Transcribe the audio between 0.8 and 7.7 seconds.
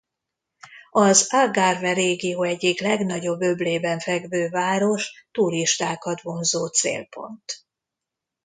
Az Algarve régió egyik legnagyobb öblében fekvő város turistákat vonzó célpont.